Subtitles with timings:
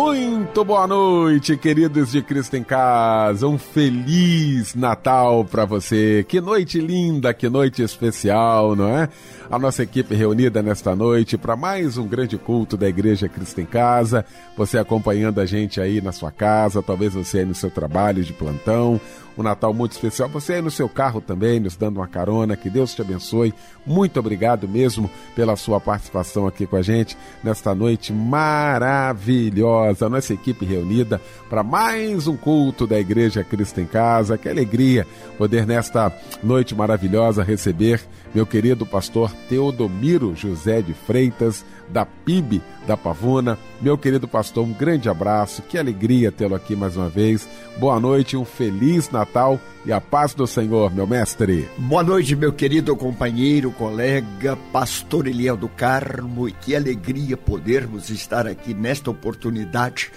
[0.00, 3.48] Muito boa noite, queridos de Cristo em Casa.
[3.48, 6.24] Um feliz Natal para você.
[6.28, 9.08] Que noite linda, que noite especial, não é?
[9.50, 13.66] A nossa equipe reunida nesta noite para mais um grande culto da Igreja Cristo em
[13.66, 14.24] Casa.
[14.56, 18.32] Você acompanhando a gente aí na sua casa, talvez você aí no seu trabalho de
[18.32, 19.00] plantão,
[19.38, 20.28] um Natal muito especial.
[20.30, 22.56] Você aí no seu carro também, nos dando uma carona.
[22.56, 23.54] Que Deus te abençoe.
[23.86, 30.08] Muito obrigado mesmo pela sua participação aqui com a gente nesta noite maravilhosa.
[30.08, 34.36] Nossa equipe reunida para mais um culto da Igreja Cristo em Casa.
[34.36, 35.06] Que alegria
[35.38, 38.00] poder nesta noite maravilhosa receber
[38.34, 43.58] meu querido pastor Teodomiro José de Freitas, da PIB da Pavuna.
[43.80, 47.48] Meu querido pastor, um grande abraço, que alegria tê-lo aqui mais uma vez.
[47.78, 51.68] Boa noite, um feliz Natal e a paz do Senhor, meu mestre.
[51.78, 58.46] Boa noite, meu querido companheiro, colega, pastor Eliel do Carmo, e que alegria podermos estar
[58.46, 60.10] aqui nesta oportunidade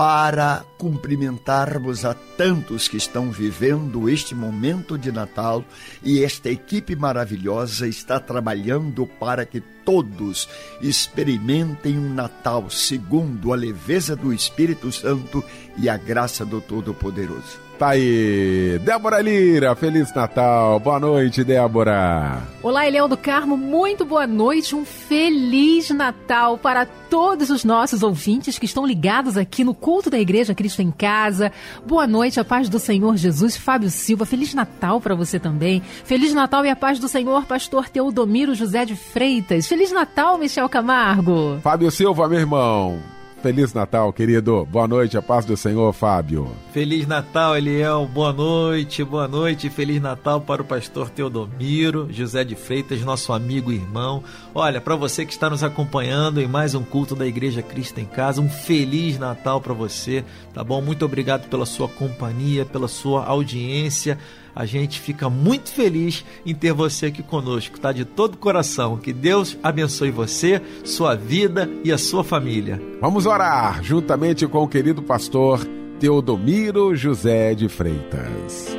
[0.00, 5.62] para cumprimentarmos a tantos que estão vivendo este momento de Natal
[6.02, 10.48] e esta equipe maravilhosa está trabalhando para que todos
[10.80, 15.44] experimentem um Natal segundo a leveza do Espírito Santo
[15.76, 17.69] e a graça do Todo-Poderoso.
[17.80, 22.42] Tá aí, Débora Lira, Feliz Natal, boa noite, Débora.
[22.62, 28.58] Olá, Eliel do Carmo, muito boa noite, um Feliz Natal para todos os nossos ouvintes
[28.58, 31.50] que estão ligados aqui no culto da Igreja Cristo em Casa.
[31.86, 35.80] Boa noite, a paz do Senhor Jesus, Fábio Silva, Feliz Natal para você também.
[36.04, 39.66] Feliz Natal e a paz do Senhor, Pastor Teodomiro José de Freitas.
[39.66, 41.58] Feliz Natal, Michel Camargo.
[41.62, 43.19] Fábio Silva, meu irmão.
[43.42, 44.66] Feliz Natal, querido.
[44.66, 46.50] Boa noite, a paz do Senhor, Fábio.
[46.74, 48.06] Feliz Natal, Eliel.
[48.06, 49.70] Boa noite, boa noite.
[49.70, 54.22] Feliz Natal para o pastor Teodomiro, José de Freitas, nosso amigo e irmão.
[54.54, 58.04] Olha, para você que está nos acompanhando em mais um culto da Igreja Cristo em
[58.04, 60.82] Casa, um feliz Natal para você, tá bom?
[60.82, 64.18] Muito obrigado pela sua companhia, pela sua audiência.
[64.54, 67.92] A gente fica muito feliz em ter você aqui conosco, tá?
[67.92, 68.96] De todo coração.
[68.96, 72.80] Que Deus abençoe você, sua vida e a sua família.
[73.00, 75.64] Vamos orar juntamente com o querido pastor
[75.98, 78.76] Teodomiro José de Freitas.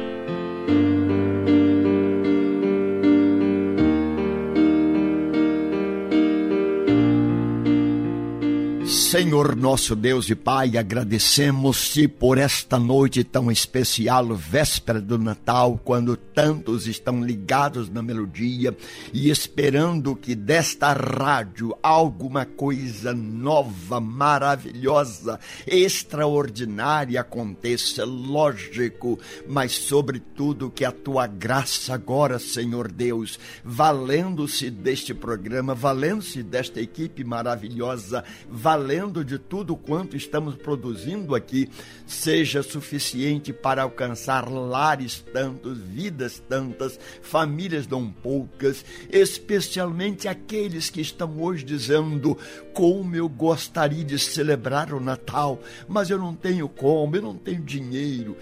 [9.11, 16.15] Senhor nosso Deus e Pai, agradecemos-te por esta noite tão especial, véspera do Natal, quando
[16.15, 18.73] tantos estão ligados na melodia
[19.11, 30.85] e esperando que desta rádio alguma coisa nova, maravilhosa, extraordinária aconteça, lógico, mas sobretudo que
[30.85, 39.39] a tua graça agora, Senhor Deus, valendo-se deste programa, valendo-se desta equipe maravilhosa, valendo de
[39.39, 41.69] tudo quanto estamos produzindo aqui
[42.05, 51.41] seja suficiente para alcançar lares tantos, vidas tantas, famílias não poucas, especialmente aqueles que estão
[51.41, 52.37] hoje dizendo
[52.73, 57.61] como eu gostaria de celebrar o Natal, mas eu não tenho como, eu não tenho
[57.61, 58.37] dinheiro.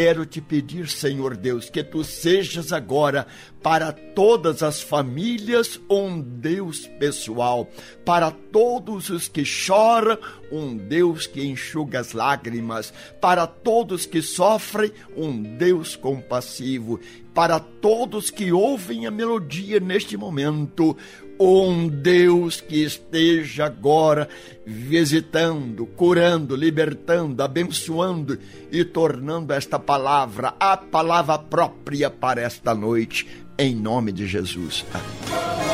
[0.00, 3.26] Quero te pedir, Senhor Deus, que tu sejas agora
[3.60, 7.68] para todas as famílias um Deus pessoal,
[8.04, 10.16] para todos os que choram,
[10.52, 17.00] um Deus que enxuga as lágrimas, para todos que sofrem, um Deus compassivo,
[17.34, 20.96] para todos que ouvem a melodia neste momento,
[21.38, 24.28] um Deus que esteja agora
[24.66, 28.38] visitando, curando, libertando, abençoando
[28.72, 33.26] e tornando esta palavra a palavra própria para esta noite,
[33.58, 34.84] em nome de Jesus.
[34.92, 35.67] Amém.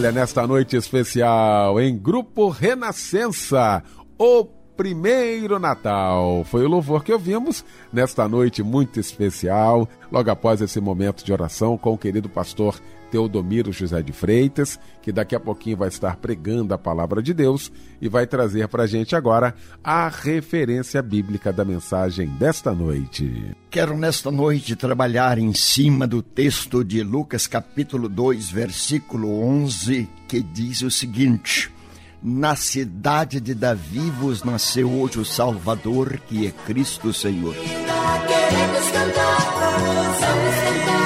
[0.00, 3.84] Olha, nesta noite especial, em Grupo Renascença,
[4.18, 6.42] o primeiro Natal.
[6.44, 7.62] Foi o louvor que ouvimos
[7.92, 13.72] nesta noite muito especial, logo após esse momento de oração com o querido pastor Teodomiro
[13.72, 17.70] José de Freitas, que daqui a pouquinho vai estar pregando a palavra de Deus
[18.00, 23.54] e vai trazer para a gente agora a referência bíblica da mensagem desta noite.
[23.70, 30.40] Quero nesta noite trabalhar em cima do texto de Lucas capítulo 2, versículo 11, que
[30.40, 31.70] diz o seguinte:
[32.22, 37.54] Na cidade de Davi vos nasceu hoje o Salvador, que é Cristo Senhor.
[37.54, 39.38] Queremos cantar,
[39.80, 40.99] vamos cantar,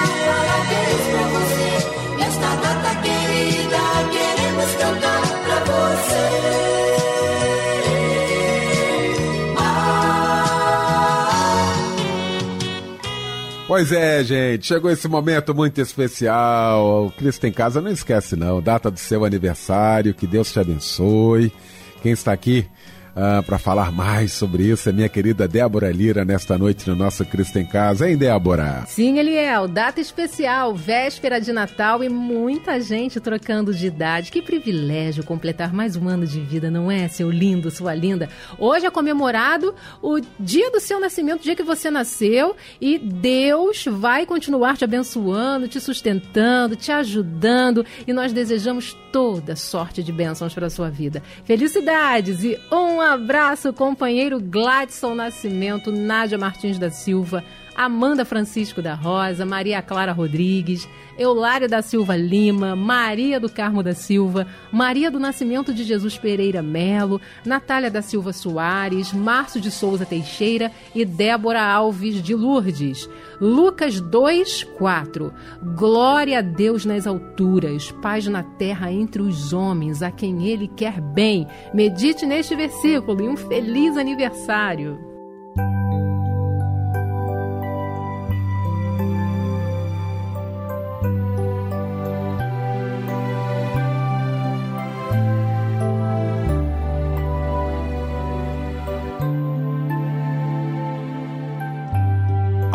[13.74, 17.06] Pois é, gente, chegou esse momento muito especial.
[17.06, 18.62] O Cristo em Casa não esquece, não.
[18.62, 21.52] Data do seu aniversário, que Deus te abençoe.
[22.00, 22.68] Quem está aqui
[23.16, 27.24] ah, para falar mais sobre isso é minha querida Débora Lira nesta noite no nosso
[27.24, 28.84] Cristo em Casa, hein, Débora?
[28.88, 34.32] Sim, Eliel, data especial, véspera de Natal e muita gente trocando de idade.
[34.32, 38.28] Que privilégio completar mais um ano de vida, não é, seu lindo, sua linda?
[38.58, 43.84] Hoje é comemorado o dia do seu nascimento, o dia que você nasceu, e Deus
[43.88, 50.52] vai continuar te abençoando, te sustentando, te ajudando, e nós desejamos toda sorte de bênçãos
[50.52, 51.22] para sua vida.
[51.44, 57.44] Felicidades e um abraço, companheiro Gladson Nascimento, Nádia Martins da Silva,
[57.74, 60.88] Amanda Francisco da Rosa, Maria Clara Rodrigues,
[61.18, 66.62] Eulária da Silva Lima, Maria do Carmo da Silva, Maria do Nascimento de Jesus Pereira
[66.62, 73.08] Melo, Natália da Silva Soares, Márcio de Souza Teixeira e Débora Alves de Lourdes.
[73.40, 75.32] Lucas 2, 4.
[75.76, 81.00] Glória a Deus nas alturas, paz na terra entre os homens, a quem Ele quer
[81.00, 81.46] bem.
[81.72, 85.13] Medite neste versículo e um feliz aniversário.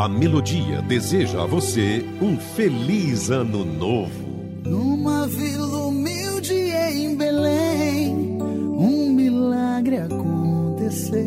[0.10, 4.30] Melodia deseja a você um feliz ano novo.
[4.66, 11.20] Numa vila humilde em Belém, um milagre aconteceu.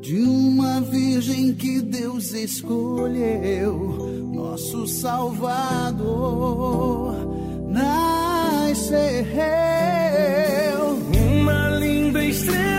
[0.00, 6.08] De uma virgem que Deus escolheu, nosso Salvador
[7.68, 8.98] nasceu.
[11.30, 12.77] Uma linda estrela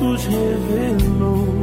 [0.00, 1.59] todos revelou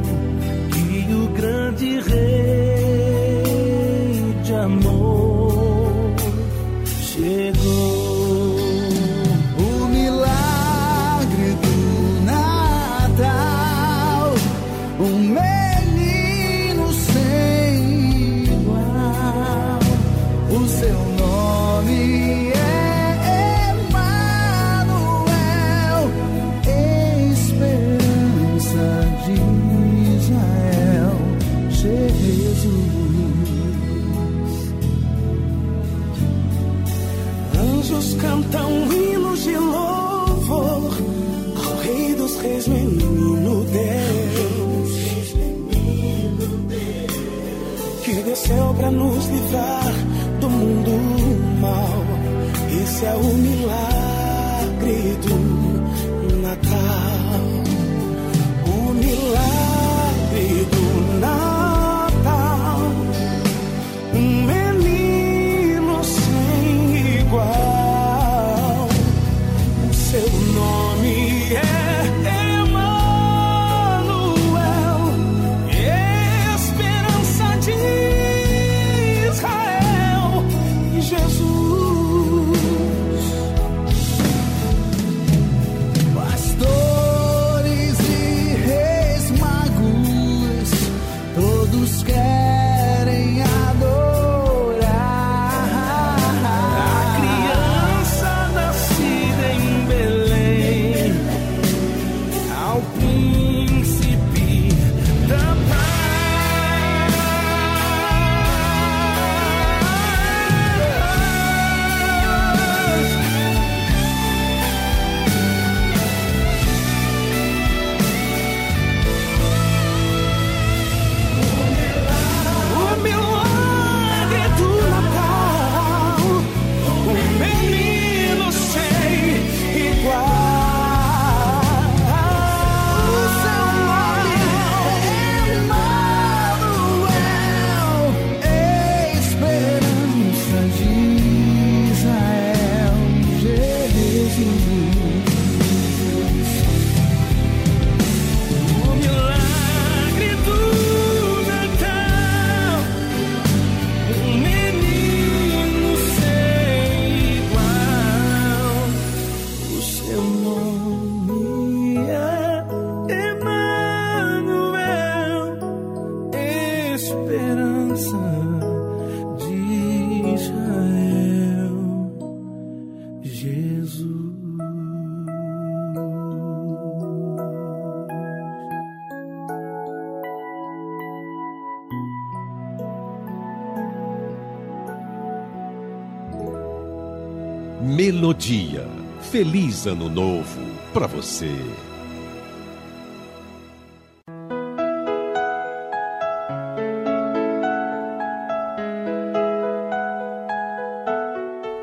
[188.10, 188.88] Melodia.
[189.20, 190.62] Feliz Ano Novo
[190.94, 191.54] para você.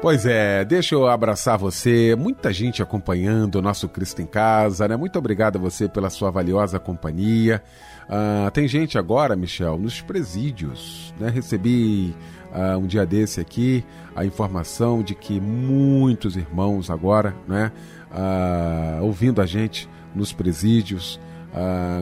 [0.00, 4.96] Pois é, deixa eu abraçar você, muita gente acompanhando o nosso Cristo em Casa, né?
[4.96, 7.62] Muito obrigado a você pela sua valiosa companhia.
[8.08, 11.28] Uh, tem gente agora, Michel, nos presídios, né?
[11.28, 12.14] Recebi
[12.54, 13.84] uh, um dia desse aqui
[14.14, 17.72] a informação de que muitos irmãos agora, né?
[18.10, 21.18] Uh, ouvindo a gente nos presídios,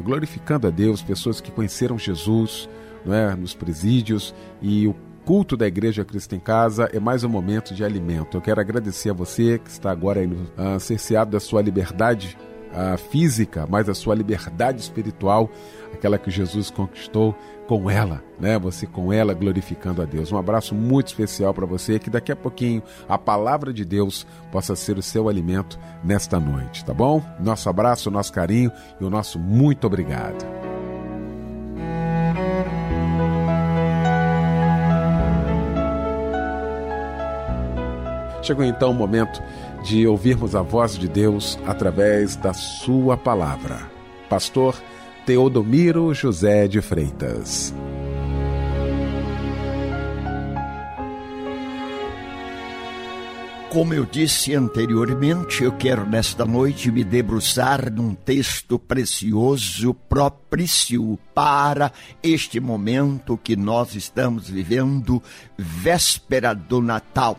[0.05, 2.69] glorificando a Deus, pessoas que conheceram Jesus,
[3.05, 3.35] né?
[3.35, 4.95] Nos presídios e o
[5.25, 8.37] culto da Igreja Cristo em Casa é mais um momento de alimento.
[8.37, 12.37] Eu quero agradecer a você que está agora aí, uh, cerceado da sua liberdade
[12.73, 15.51] uh, física, mas a sua liberdade espiritual,
[15.93, 17.37] aquela que Jesus conquistou
[17.67, 18.59] com ela, né?
[18.59, 20.33] Você com ela glorificando a Deus.
[20.33, 24.75] Um abraço muito especial para você, que daqui a pouquinho a palavra de Deus possa
[24.75, 27.23] ser o seu alimento nesta noite, tá bom?
[27.41, 30.72] Nosso abraço, nosso carinho e o nosso muito obrigado.
[38.43, 39.41] Chegou então o momento
[39.85, 43.89] de ouvirmos a voz de Deus através da Sua palavra.
[44.29, 44.75] Pastor
[45.25, 47.73] Teodomiro José de Freitas.
[53.71, 61.91] Como eu disse anteriormente, eu quero nesta noite me debruçar num texto precioso, propício para
[62.23, 65.23] este momento que nós estamos vivendo,
[65.57, 67.39] véspera do Natal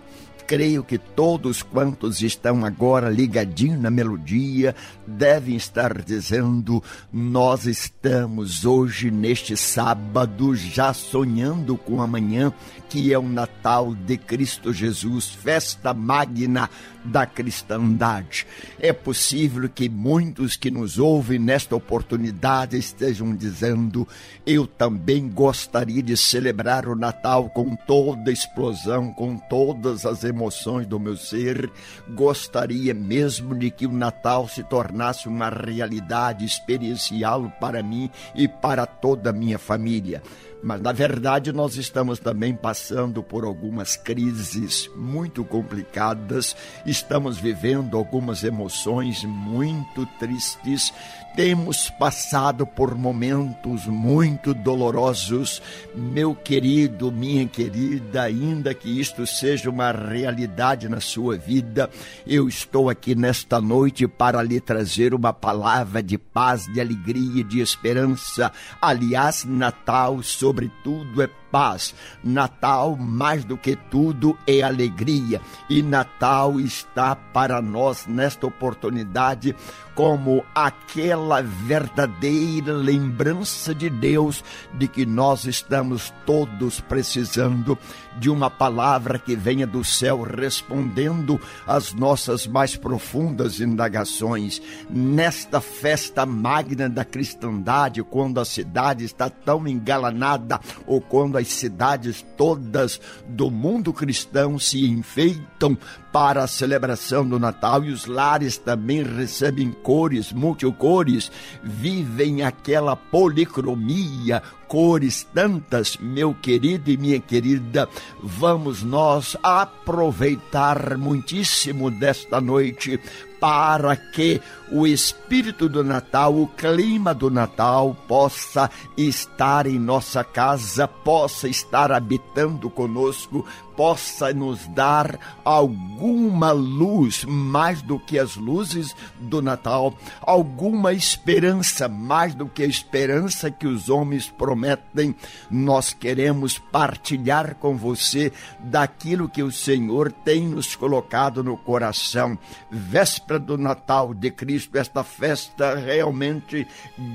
[0.53, 4.75] creio que todos quantos estão agora ligadinhos na melodia
[5.07, 12.53] devem estar dizendo: Nós estamos hoje, neste sábado, já sonhando com amanhã,
[12.87, 16.69] que é o Natal de Cristo Jesus, festa magna
[17.03, 18.45] da cristandade.
[18.79, 24.07] É possível que muitos que nos ouvem nesta oportunidade estejam dizendo:
[24.45, 30.87] Eu também gostaria de celebrar o Natal com toda a explosão, com todas as emoções
[30.87, 31.69] do meu ser.
[32.09, 38.85] Gostaria mesmo de que o Natal se tornasse uma realidade experiencial para mim e para
[38.85, 40.21] toda a minha família.
[40.63, 46.55] Mas na verdade nós estamos também passando por algumas crises muito complicadas,
[46.85, 50.93] estamos vivendo algumas emoções muito tristes,
[51.35, 55.61] temos passado por momentos muito dolorosos.
[55.95, 61.89] Meu querido, minha querida, ainda que isto seja uma realidade na sua vida,
[62.25, 67.59] eu estou aqui nesta noite para lhe trazer uma palavra de paz, de alegria, de
[67.59, 68.51] esperança.
[68.81, 71.93] Aliás, Natal, sobretudo, é paz.
[72.23, 75.39] Natal, mais do que tudo, é alegria.
[75.69, 79.55] E Natal está para nós nesta oportunidade
[79.93, 84.43] como aquela verdadeira lembrança de Deus
[84.73, 87.77] de que nós estamos todos precisando
[88.17, 94.61] de uma palavra que venha do céu respondendo às nossas mais profundas indagações.
[94.89, 102.25] Nesta festa magna da cristandade, quando a cidade está tão engalanada ou quando as cidades
[102.35, 105.77] todas do mundo cristão se enfeitam
[106.11, 111.31] para a celebração do Natal e os lares também recebem cores, multicores,
[111.63, 117.89] vivem aquela policromia, cores tantas, meu querido e minha querida,
[118.21, 122.99] vamos nós aproveitar muitíssimo desta noite
[123.43, 130.87] para que o espírito do Natal, o clima do Natal possa estar em nossa casa,
[130.87, 139.41] possa estar habitando conosco, possa nos dar alguma luz mais do que as luzes do
[139.41, 145.15] Natal, alguma esperança mais do que a esperança que os homens prometem.
[145.49, 152.37] Nós queremos partilhar com você daquilo que o Senhor tem nos colocado no coração.
[152.69, 156.67] Véspera do Natal de Cristo, esta festa realmente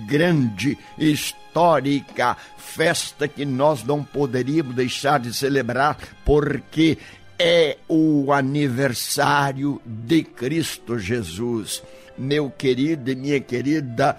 [0.06, 5.96] grande, histórica, festa que nós não poderíamos deixar de celebrar,
[6.48, 6.96] porque
[7.38, 11.82] é o aniversário de Cristo Jesus.
[12.16, 14.16] Meu querido e minha querida,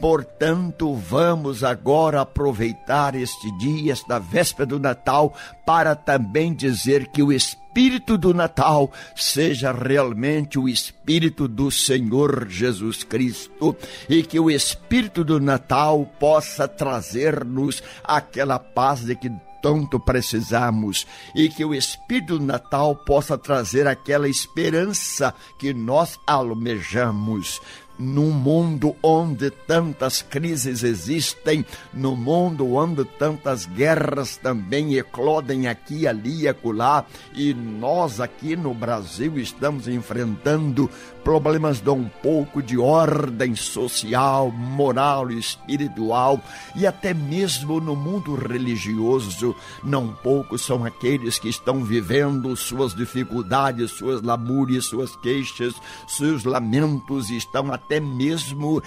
[0.00, 5.32] Portanto, vamos agora aproveitar este dia, esta véspera do Natal,
[5.64, 13.04] para também dizer que o Espírito do Natal seja realmente o Espírito do Senhor Jesus
[13.04, 13.76] Cristo
[14.08, 19.30] e que o Espírito do Natal possa trazer-nos aquela paz de que
[19.62, 27.60] tanto precisamos e que o Espírito Natal possa trazer aquela esperança que nós almejamos
[27.98, 36.42] num mundo onde tantas crises existem, no mundo onde tantas guerras também eclodem aqui, ali
[36.42, 40.90] e acolá, e nós aqui no Brasil estamos enfrentando
[41.22, 46.40] problemas de um pouco de ordem social, moral e espiritual,
[46.74, 53.92] e até mesmo no mundo religioso, não poucos são aqueles que estão vivendo suas dificuldades,
[53.92, 55.74] suas lamúrias, suas queixas,
[56.08, 58.82] seus lamentos, estão até mesmo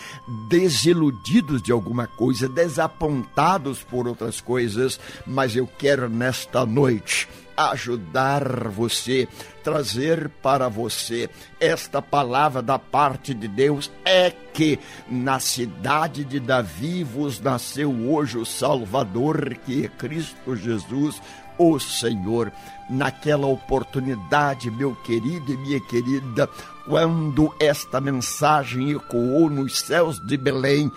[0.48, 9.28] desiludidos de alguma coisa, desapontados por outras coisas, mas eu quero nesta noite ajudar você,
[9.64, 17.04] trazer para você esta palavra da parte de Deus é que na cidade de Davi
[17.04, 21.22] vos nasceu hoje o Salvador, que é Cristo Jesus,
[21.58, 22.52] o Senhor.
[22.90, 26.50] Naquela oportunidade, meu querido e minha querida,
[26.88, 30.92] quando esta mensagem ecoou nos céus de Belém,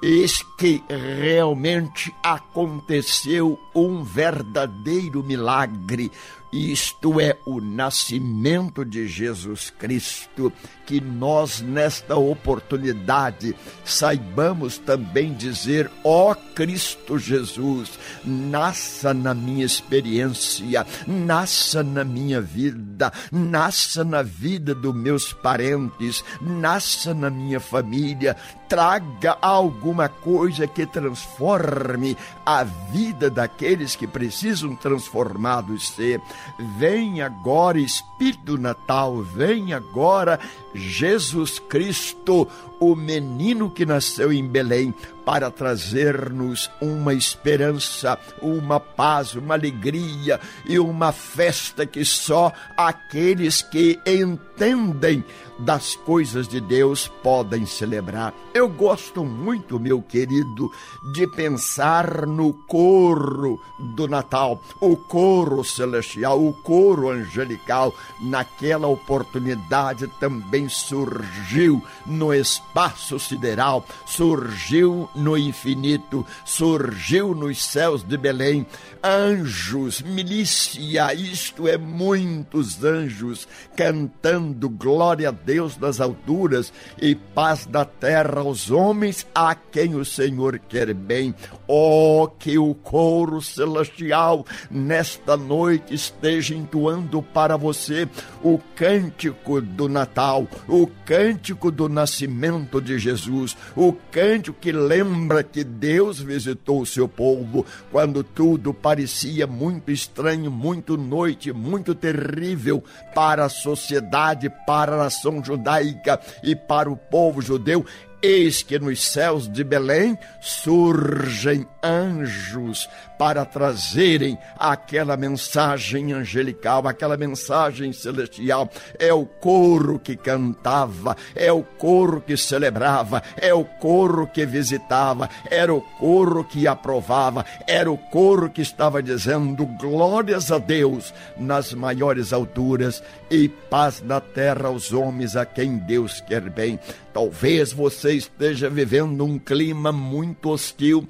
[0.00, 6.12] Eis que realmente aconteceu um verdadeiro milagre.
[6.52, 10.50] Isto é o nascimento de Jesus Cristo,
[10.86, 17.90] que nós, nesta oportunidade, saibamos também dizer: Ó oh Cristo Jesus,
[18.24, 27.12] nasça na minha experiência, nasça na minha vida, nasça na vida dos meus parentes, nasça
[27.12, 28.34] na minha família,
[28.68, 36.20] traga alguma coisa que transforme a vida daqueles que precisam transformados ser.
[36.58, 40.40] Vem agora, Espírito Natal, vem agora
[40.74, 42.48] Jesus Cristo,
[42.80, 44.94] o menino que nasceu em Belém,
[45.28, 54.00] para trazer-nos uma esperança, uma paz, uma alegria e uma festa que só aqueles que
[54.06, 55.22] entendem
[55.58, 58.32] das coisas de Deus podem celebrar.
[58.54, 60.70] Eu gosto muito, meu querido,
[61.12, 67.92] de pensar no coro do Natal, o coro celestial, o coro angelical.
[68.20, 78.66] Naquela oportunidade também surgiu no espaço sideral, surgiu no infinito, surgiu nos céus de Belém.
[79.02, 87.84] Anjos, milícia, isto é, muitos anjos cantando glória a Deus nas alturas e paz da
[87.84, 91.34] terra aos homens a quem o Senhor quer bem.
[91.66, 98.08] Oh, que o coro celestial nesta noite esteja entoando para você
[98.42, 105.07] o cântico do Natal, o cântico do nascimento de Jesus, o cântico que lembra
[105.52, 112.82] que Deus visitou o seu povo quando tudo parecia muito estranho, muito noite, muito terrível
[113.14, 117.84] para a sociedade, para a nação judaica e para o povo judeu,
[118.22, 122.88] eis que nos céus de Belém surgem anjos
[123.18, 128.70] para trazerem aquela mensagem angelical, aquela mensagem celestial.
[128.98, 135.28] É o coro que cantava, é o coro que celebrava, é o coro que visitava,
[135.50, 141.72] era o coro que aprovava, era o coro que estava dizendo glórias a Deus nas
[141.72, 146.78] maiores alturas e paz na terra aos homens a quem Deus quer bem.
[147.12, 151.06] Talvez você esteja vivendo um clima muito hostil,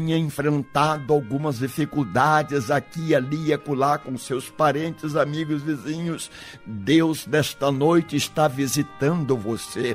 [0.00, 6.30] tenha enfrentado algumas dificuldades aqui, ali e acolá com seus parentes, amigos, vizinhos.
[6.64, 9.94] Deus nesta noite está visitando você.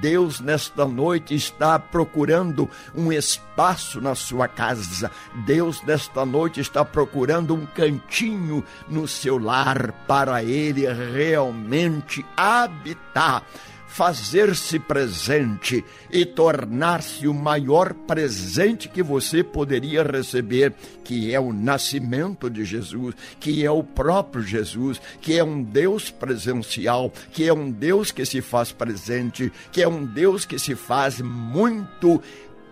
[0.00, 5.10] Deus nesta noite está procurando um espaço na sua casa.
[5.46, 13.42] Deus nesta noite está procurando um cantinho no seu lar para ele realmente habitar
[13.86, 22.50] fazer-se presente e tornar-se o maior presente que você poderia receber, que é o nascimento
[22.50, 27.70] de Jesus, que é o próprio Jesus, que é um Deus presencial, que é um
[27.70, 32.20] Deus que se faz presente, que é um Deus que se faz muito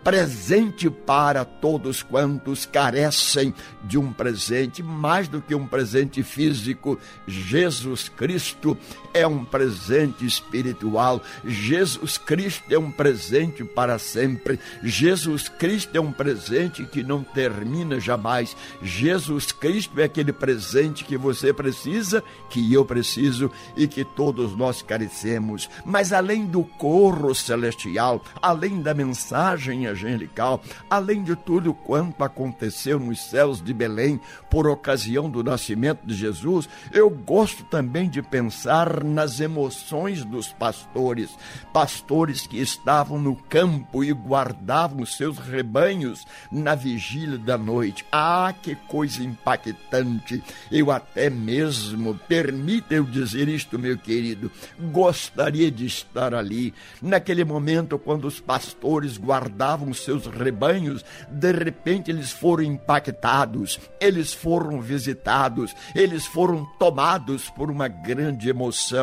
[0.05, 6.98] presente para todos quantos carecem de um presente, mais do que um presente físico.
[7.27, 8.77] Jesus Cristo
[9.14, 11.22] é um presente espiritual.
[11.44, 14.59] Jesus Cristo é um presente para sempre.
[14.83, 18.57] Jesus Cristo é um presente que não termina jamais.
[18.83, 24.83] Jesus Cristo é aquele presente que você precisa, que eu preciso e que todos nós
[24.83, 25.70] carecemos.
[25.85, 33.20] Mas além do corro celestial, além da mensagem angelical, além de tudo quanto aconteceu nos
[33.20, 39.40] céus de Belém por ocasião do nascimento de Jesus, eu gosto também de pensar nas
[39.40, 41.30] emoções dos pastores,
[41.72, 48.04] pastores que estavam no campo e guardavam seus rebanhos na vigília da noite.
[48.10, 50.42] Ah, que coisa impactante!
[50.70, 54.50] Eu até mesmo, permita eu dizer isto, meu querido,
[54.92, 62.30] gostaria de estar ali, naquele momento quando os pastores guardavam seus rebanhos, de repente eles
[62.30, 68.93] foram impactados, eles foram visitados, eles foram tomados por uma grande emoção,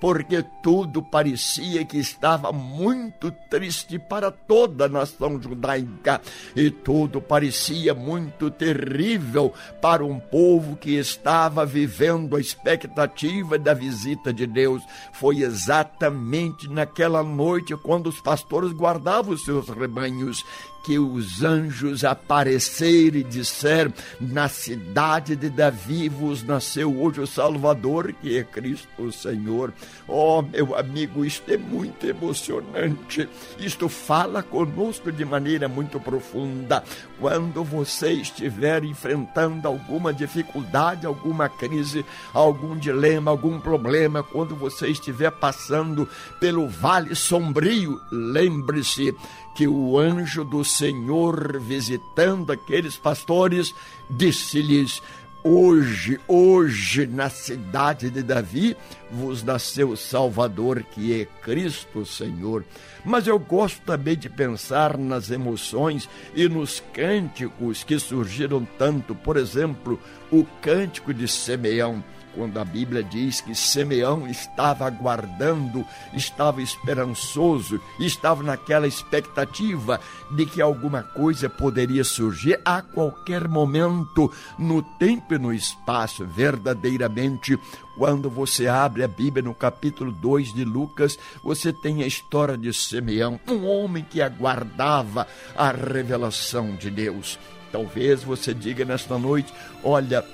[0.00, 6.20] porque tudo parecia que estava muito triste para toda a nação judaica
[6.54, 14.32] e tudo parecia muito terrível para um povo que estava vivendo a expectativa da visita
[14.32, 14.82] de Deus.
[15.12, 20.44] Foi exatamente naquela noite quando os pastores guardavam os seus rebanhos
[20.84, 28.12] que os anjos apareceram e disseram: Na cidade de Davi vos nasceu hoje o Salvador,
[28.12, 29.72] que é Cristo o Senhor.
[30.06, 33.28] Oh, meu amigo, isto é muito emocionante.
[33.58, 36.84] Isto fala conosco de maneira muito profunda.
[37.18, 45.30] Quando você estiver enfrentando alguma dificuldade, alguma crise, algum dilema, algum problema, quando você estiver
[45.30, 46.06] passando
[46.38, 49.14] pelo vale sombrio, lembre-se
[49.54, 53.74] que o anjo do Senhor, visitando aqueles pastores,
[54.10, 55.00] disse-lhes:
[55.46, 58.74] Hoje, hoje, na cidade de Davi,
[59.10, 62.64] vos nasceu o Salvador, que é Cristo Senhor.
[63.04, 69.36] Mas eu gosto também de pensar nas emoções e nos cânticos que surgiram tanto, por
[69.36, 70.00] exemplo,
[70.32, 72.02] o cântico de Simeão
[72.34, 80.60] quando a Bíblia diz que Simeão estava aguardando, estava esperançoso, estava naquela expectativa de que
[80.60, 87.58] alguma coisa poderia surgir a qualquer momento, no tempo e no espaço, verdadeiramente.
[87.96, 92.72] Quando você abre a Bíblia no capítulo 2 de Lucas, você tem a história de
[92.72, 97.38] Simeão, um homem que aguardava a revelação de Deus.
[97.70, 100.24] Talvez você diga nesta noite: olha,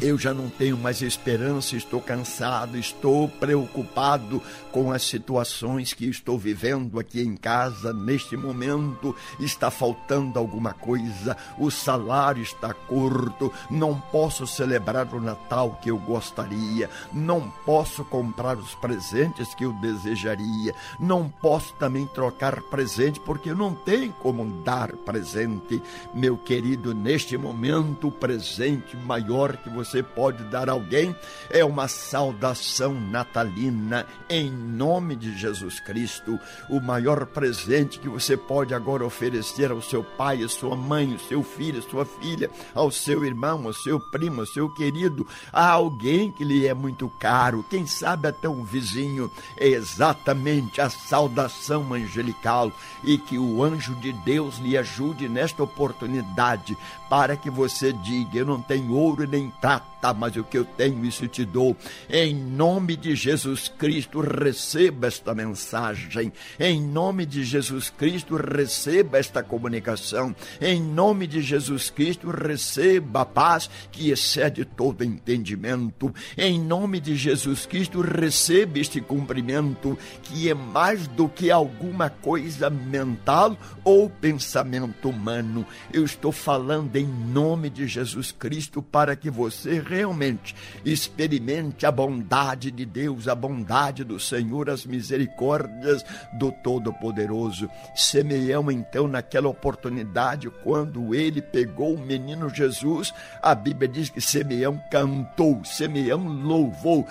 [0.00, 6.38] eu já não tenho mais esperança, estou cansado, estou preocupado com as situações que estou
[6.38, 9.14] vivendo aqui em casa neste momento.
[9.38, 15.98] Está faltando alguma coisa, o salário está curto, não posso celebrar o Natal que eu
[15.98, 23.54] gostaria, não posso comprar os presentes que eu desejaria, não posso também trocar presente porque
[23.54, 25.80] não tem como dar presente.
[26.12, 31.14] Meu querido, neste momento, o presente maior que você você pode dar a alguém.
[31.50, 36.38] É uma saudação natalina em nome de Jesus Cristo.
[36.68, 41.18] O maior presente que você pode agora oferecer ao seu pai, à sua mãe, ao
[41.18, 45.70] seu filho, à sua filha, ao seu irmão, ao seu primo, ao seu querido, a
[45.70, 51.92] alguém que lhe é muito caro, quem sabe até um vizinho, é exatamente a saudação
[51.92, 52.72] angelical.
[53.02, 56.76] E que o anjo de Deus lhe ajude nesta oportunidade
[57.14, 61.04] para que você diga: Eu não tenho ouro nem prata, mas o que eu tenho,
[61.04, 61.76] isso te dou.
[62.10, 66.32] Em nome de Jesus Cristo, receba esta mensagem.
[66.58, 70.34] Em nome de Jesus Cristo, receba esta comunicação.
[70.60, 76.12] Em nome de Jesus Cristo, receba a paz que excede todo entendimento.
[76.36, 82.68] Em nome de Jesus Cristo, receba este cumprimento que é mais do que alguma coisa
[82.68, 85.64] mental ou pensamento humano.
[85.92, 91.92] Eu estou falando em em nome de Jesus Cristo para que você realmente experimente a
[91.92, 96.04] bondade de Deus, a bondade do Senhor, as misericórdias
[96.38, 97.68] do Todo-Poderoso.
[97.94, 103.12] Simeão, então, naquela oportunidade, quando ele pegou o menino Jesus,
[103.42, 107.06] a Bíblia diz que Simeão cantou, Simeão louvou,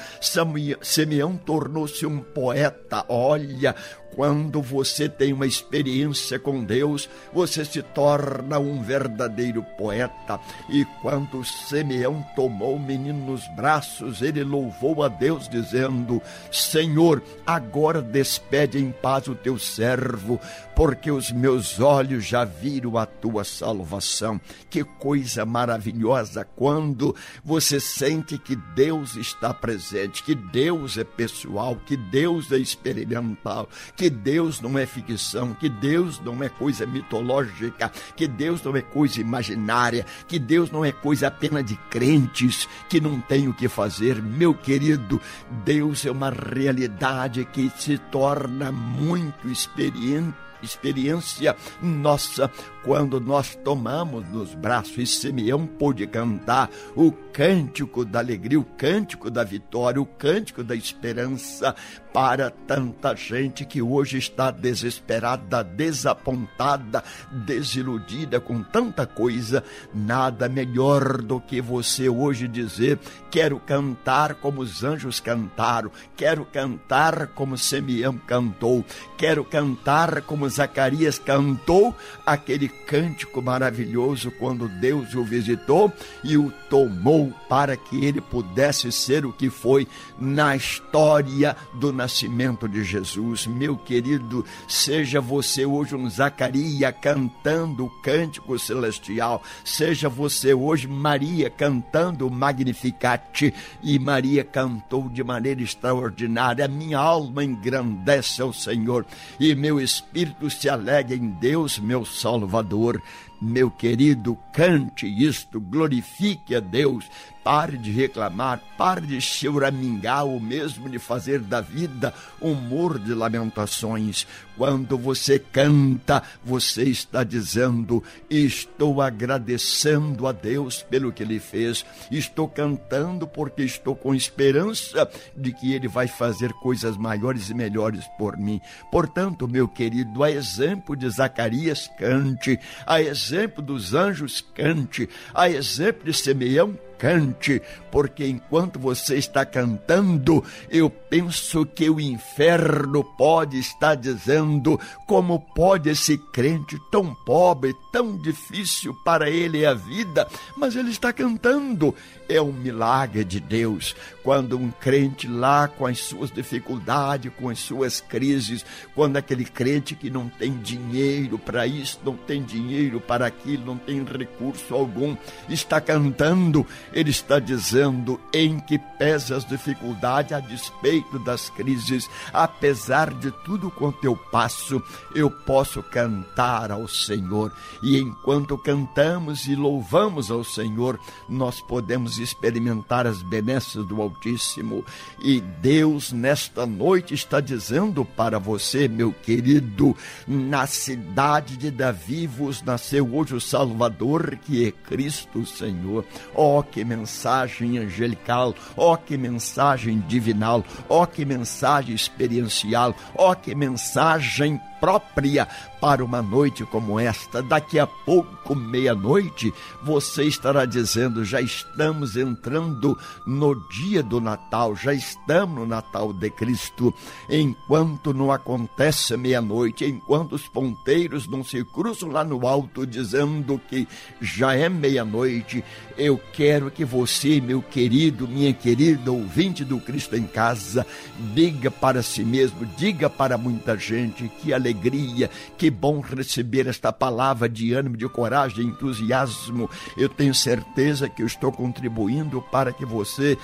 [0.81, 3.05] Simeão tornou-se um poeta.
[3.07, 3.75] Olha,
[4.15, 10.39] quando você tem uma experiência com Deus, você se torna um verdadeiro poeta.
[10.69, 16.21] E quando Simeão tomou o menino nos braços, ele louvou a Deus, dizendo:
[16.51, 20.39] Senhor, agora despede em paz o teu servo,
[20.75, 24.39] porque os meus olhos já viram a tua salvação.
[24.69, 31.97] Que coisa maravilhosa quando você sente que Deus está presente, que Deus é pessoal, que
[31.97, 38.27] Deus é experimental, que Deus não é ficção, que Deus não é coisa mitológica, que
[38.27, 43.19] Deus não é coisa imaginária, que Deus não é coisa apenas de crentes que não
[43.19, 44.21] tem o que fazer.
[44.21, 45.21] Meu querido,
[45.63, 52.49] Deus é uma realidade que se torna muito experiente experiência nossa
[52.83, 59.31] quando nós tomamos nos braços e Simeão pôde cantar o cântico da alegria, o cântico
[59.31, 61.73] da vitória, o cântico da esperança
[62.13, 69.63] para tanta gente que hoje está desesperada, desapontada, desiludida com tanta coisa.
[69.93, 72.99] Nada melhor do que você hoje dizer:
[73.31, 78.85] quero cantar como os anjos cantaram, quero cantar como Simeão cantou,
[79.17, 85.91] quero cantar como Zacarias cantou, aquele cântico maravilhoso quando Deus o visitou
[86.23, 89.87] e o tomou para que ele pudesse ser o que foi
[90.19, 93.45] na história do nascimento de Jesus.
[93.45, 101.49] Meu querido, seja você hoje um Zacarias cantando o cântico celestial, seja você hoje Maria
[101.49, 106.67] cantando o Magnificat e Maria cantou de maneira extraordinária.
[106.67, 109.05] Minha alma engrandece ao Senhor
[109.39, 113.01] e meu espírito se alegra em Deus, meu Salvador.
[113.41, 117.09] Meu querido, cante isto, glorifique a Deus,
[117.43, 123.13] Pare de reclamar, pare de choramingar ou mesmo de fazer da vida um muro de
[123.13, 124.25] lamentações.
[124.55, 131.85] Quando você canta, você está dizendo: Estou agradecendo a Deus pelo que Ele fez.
[132.09, 138.05] Estou cantando porque estou com esperança de que Ele vai fazer coisas maiores e melhores
[138.17, 138.61] por mim.
[138.91, 142.59] Portanto, meu querido, a exemplo de Zacarias, cante.
[142.85, 145.09] A exemplo dos anjos, cante.
[145.33, 153.03] A exemplo de Simeão, cante, porque enquanto você está cantando, eu penso que o inferno
[153.03, 160.27] pode estar dizendo como pode esse crente tão pobre, tão difícil para ele a vida,
[160.57, 161.93] mas ele está cantando.
[162.27, 167.59] É um milagre de Deus quando um crente lá com as suas dificuldades, com as
[167.59, 173.27] suas crises, quando aquele crente que não tem dinheiro para isso, não tem dinheiro para
[173.27, 175.15] aquilo, não tem recurso algum,
[175.49, 183.13] está cantando, ele está dizendo em que pesa as dificuldades a despeito das crises, apesar
[183.13, 184.81] de tudo quanto eu passo,
[185.15, 187.51] eu posso cantar ao Senhor.
[187.81, 194.85] E enquanto cantamos e louvamos ao Senhor, nós podemos experimentar as benesses do Altíssimo.
[195.21, 199.95] E Deus, nesta noite, está dizendo para você, meu querido,
[200.27, 206.05] na cidade de Davi vos nasceu hoje o Salvador, que é Cristo Senhor.
[206.35, 208.55] Oh, que mensagem angelical!
[208.75, 210.63] Oh, que mensagem divinal!
[210.89, 212.95] Oh, que mensagem experiencial!
[213.15, 215.47] Oh, que mensagem própria
[215.79, 217.41] para uma noite como esta.
[217.41, 224.93] Daqui a pouco, meia-noite, você estará dizendo: já estamos entrando no dia do Natal, já
[224.93, 226.93] estamos no Natal de Cristo.
[227.29, 233.87] Enquanto não acontece meia-noite, enquanto os ponteiros não se cruzam lá no alto dizendo que
[234.19, 235.63] já é meia-noite,
[235.97, 240.85] eu quero que você, meu querido, minha querida ouvinte do Cristo em casa,
[241.33, 245.29] diga para si mesmo, diga para muita gente que alegria alegria.
[245.57, 249.69] Que bom receber esta palavra de ânimo, de coragem, entusiasmo.
[249.95, 253.37] Eu tenho certeza que eu estou contribuindo para que você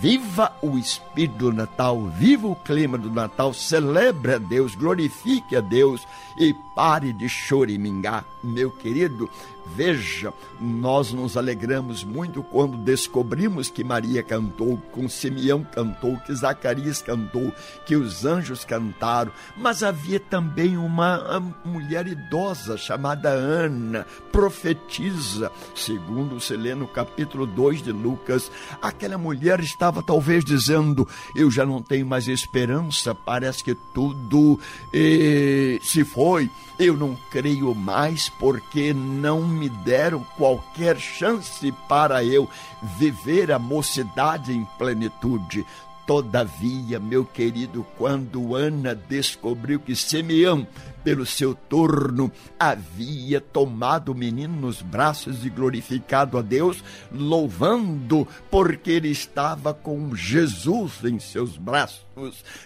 [0.00, 5.60] Viva o espírito do Natal, viva o clima do Natal, celebre a Deus, glorifique a
[5.60, 6.04] Deus
[6.36, 9.30] e pare de chorimingar, meu querido.
[9.74, 17.00] Veja, nós nos alegramos muito quando descobrimos que Maria cantou, com Simeão cantou, que Zacarias
[17.00, 17.52] cantou,
[17.86, 26.56] que os anjos cantaram, mas havia também uma mulher idosa chamada Ana, profetiza, segundo se
[26.56, 28.50] lê no capítulo 2 de Lucas.
[28.82, 34.58] Aquela mulher estava talvez dizendo: Eu já não tenho mais esperança, parece que tudo
[34.92, 42.48] eh, se foi eu não creio mais porque não me deram qualquer chance para eu
[42.96, 45.66] viver a mocidade em plenitude.
[46.06, 50.66] Todavia, meu querido, quando Ana descobriu que Simeão,
[51.04, 58.92] pelo seu turno, havia tomado o menino nos braços e glorificado a Deus, louvando, porque
[58.92, 62.06] ele estava com Jesus em seus braços,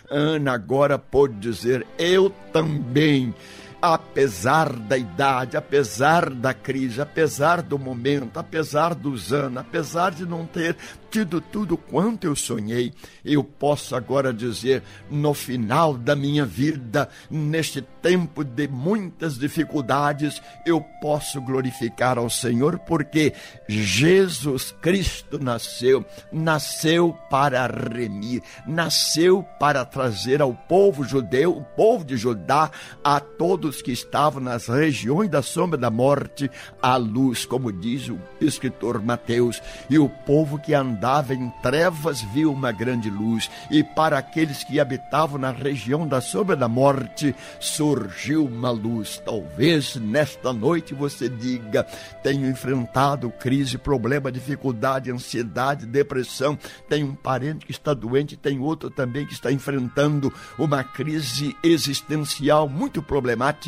[0.09, 3.35] Ana agora pôde dizer: Eu também
[3.83, 10.47] apesar da idade, apesar da crise, apesar do momento, apesar dos anos, apesar de não
[10.47, 10.77] ter
[11.11, 17.83] tido tudo quanto eu sonhei, eu posso agora dizer, no final da minha vida, neste
[17.83, 23.35] tempo de muitas dificuldades, eu posso glorificar ao Senhor, porque
[23.69, 32.17] Jesus Cristo nasceu, nasceu para remir, nasceu para trazer ao povo judeu, o povo de
[32.17, 32.71] Judá,
[33.03, 36.51] a todos que estavam nas regiões da sombra da morte
[36.83, 42.53] a luz, como diz o escritor Mateus, e o povo que andava em trevas viu
[42.53, 48.45] uma grande luz, e para aqueles que habitavam na região da sombra da morte surgiu
[48.45, 49.23] uma luz.
[49.25, 51.87] Talvez nesta noite você diga:
[52.23, 56.59] tenho enfrentado crise, problema, dificuldade, ansiedade, depressão,
[56.89, 62.69] tenho um parente que está doente, tem outro também que está enfrentando uma crise existencial
[62.69, 63.62] muito problemática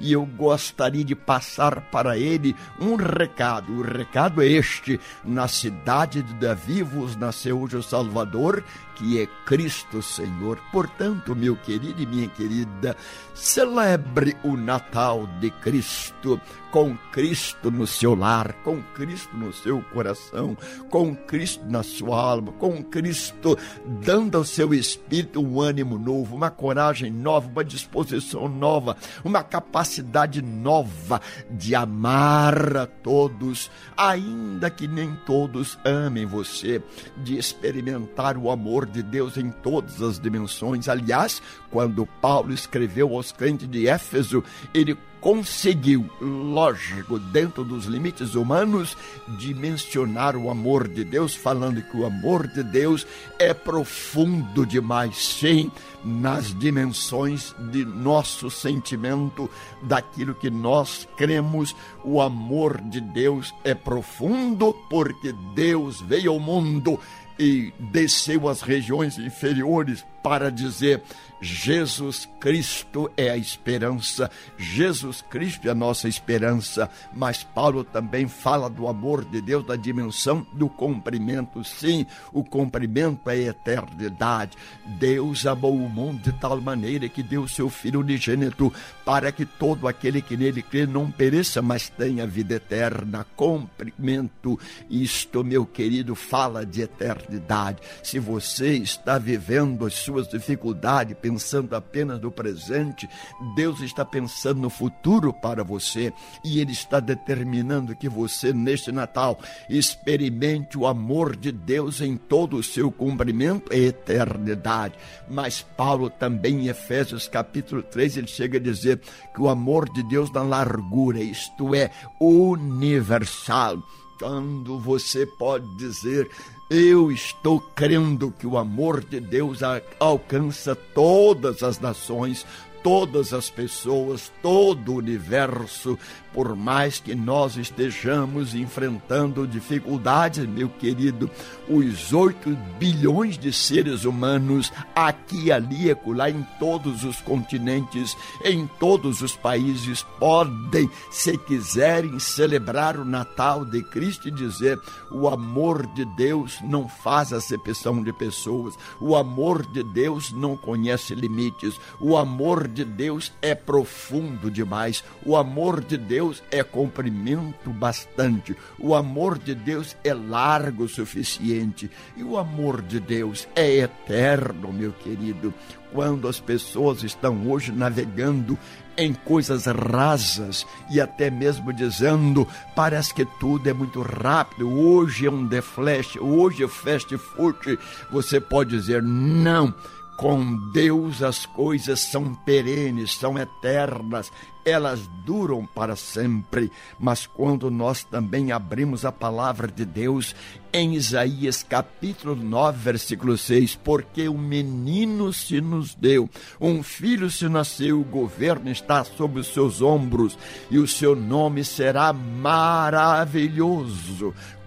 [0.00, 3.72] e eu gostaria de passar para ele um recado.
[3.72, 8.64] O recado é este: na cidade de Davi vos nasceu hoje o Salvador,
[9.00, 10.60] que é Cristo Senhor.
[10.70, 12.94] Portanto, meu querido e minha querida,
[13.34, 16.38] celebre o Natal de Cristo,
[16.70, 20.56] com Cristo no seu lar, com Cristo no seu coração,
[20.90, 23.58] com Cristo na sua alma, com Cristo
[24.04, 30.42] dando ao seu espírito um ânimo novo, uma coragem nova, uma disposição nova, uma capacidade
[30.42, 36.82] nova de amar a todos, ainda que nem todos amem você,
[37.16, 40.88] de experimentar o amor de Deus em todas as dimensões.
[40.88, 44.42] Aliás, quando Paulo escreveu aos crentes de Éfeso,
[44.74, 48.96] ele conseguiu, lógico, dentro dos limites humanos,
[49.38, 53.06] dimensionar o amor de Deus, falando que o amor de Deus
[53.38, 55.70] é profundo demais, sim,
[56.02, 59.50] nas dimensões de nosso sentimento,
[59.82, 61.76] daquilo que nós cremos.
[62.02, 66.98] O amor de Deus é profundo porque Deus veio ao mundo
[67.40, 71.02] e desceu às regiões inferiores para dizer:
[71.40, 76.90] Jesus Cristo é a esperança, Jesus Cristo é a nossa esperança.
[77.14, 81.64] Mas Paulo também fala do amor de Deus, da dimensão do comprimento.
[81.64, 84.56] Sim, o comprimento é a eternidade.
[84.98, 88.72] Deus amou o mundo de tal maneira que deu seu Filho unigênito
[89.04, 93.26] para que todo aquele que nele crê não pereça, mas tenha vida eterna.
[93.34, 94.58] Comprimento,
[94.90, 97.78] isto, meu querido, fala de eternidade.
[98.02, 103.08] Se você está vivendo suas dificuldades, pensando apenas no presente,
[103.54, 106.12] Deus está pensando no futuro para você
[106.44, 109.38] e Ele está determinando que você, neste Natal,
[109.68, 114.94] experimente o amor de Deus em todo o seu cumprimento e eternidade.
[115.28, 119.00] Mas Paulo também em Efésios capítulo 3, ele chega a dizer
[119.32, 121.90] que o amor de Deus na largura, isto é,
[122.20, 123.78] universal.
[124.18, 126.28] Quando você pode dizer
[126.70, 129.58] eu estou crendo que o amor de Deus
[129.98, 132.46] alcança todas as nações,
[132.82, 135.98] todas as pessoas, todo o universo,
[136.32, 141.30] por mais que nós estejamos enfrentando dificuldades, meu querido,
[141.68, 149.22] os 8 bilhões de seres humanos, aqui, ali, acolá, em todos os continentes, em todos
[149.22, 154.78] os países, podem, se quiserem, celebrar o Natal de Cristo e dizer:
[155.10, 161.14] o amor de Deus não faz acepção de pessoas, o amor de Deus não conhece
[161.14, 168.56] limites, o amor de Deus é profundo demais, o amor de Deus é comprimento bastante,
[168.78, 171.90] o amor de Deus é largo o suficiente.
[172.16, 175.52] E o amor de Deus é eterno, meu querido.
[175.92, 178.56] Quando as pessoas estão hoje navegando
[178.96, 182.46] em coisas rasas e até mesmo dizendo
[182.76, 187.78] parece que tudo é muito rápido, hoje é um de flash, hoje é fast food,
[188.10, 189.74] você pode dizer não
[190.20, 194.30] com Deus as coisas são perenes, são eternas,
[194.66, 196.70] elas duram para sempre.
[196.98, 200.36] Mas quando nós também abrimos a palavra de Deus
[200.74, 206.28] em Isaías capítulo 9, versículo 6, porque o um menino se nos deu,
[206.60, 210.36] um filho se nasceu, o governo está sobre os seus ombros
[210.70, 213.24] e o seu nome será maravilhoso